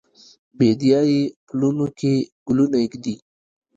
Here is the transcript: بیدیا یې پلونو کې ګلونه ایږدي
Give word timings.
بیدیا 0.57 0.99
یې 1.11 1.21
پلونو 1.47 1.87
کې 1.99 2.13
ګلونه 2.47 2.77
ایږدي 2.81 3.15